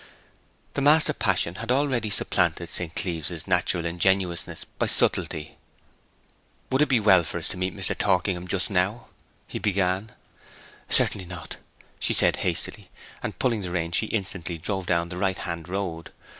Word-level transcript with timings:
The 0.73 0.81
master 0.81 1.13
passion 1.13 1.53
had 1.61 1.71
already 1.71 2.09
supplanted 2.09 2.69
St. 2.69 2.95
Cleeve's 2.95 3.45
natural 3.45 3.85
ingenuousness 3.85 4.65
by 4.65 4.87
subtlety. 4.87 5.57
'Would 6.71 6.81
it 6.81 6.85
be 6.89 6.99
well 6.99 7.23
for 7.23 7.37
us 7.37 7.47
to 7.49 7.57
meet 7.57 7.75
Mr. 7.75 7.95
Torkingham 7.95 8.47
just 8.47 8.71
now?' 8.71 9.09
he 9.47 9.59
began. 9.59 10.13
'Certainly 10.89 11.25
not,' 11.27 11.57
she 11.99 12.13
said 12.13 12.37
hastily, 12.37 12.89
and 13.21 13.37
pulling 13.37 13.61
the 13.61 13.69
rein 13.69 13.91
she 13.91 14.07
instantly 14.07 14.57
drove 14.57 14.87
down 14.87 15.09
the 15.09 15.17
right 15.17 15.37
hand 15.37 15.69
road. 15.69 16.11